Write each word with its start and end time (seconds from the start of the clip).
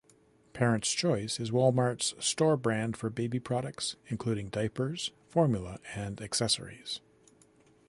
Parent's 0.53 0.91
Choice 0.91 1.39
is 1.39 1.51
Walmart's 1.51 2.15
store 2.17 2.57
brand 2.57 2.97
for 2.97 3.11
baby 3.11 3.39
products, 3.39 3.97
including 4.07 4.49
diapers, 4.49 5.11
formula, 5.29 5.77
and 5.93 6.19
accessories. 6.23 7.01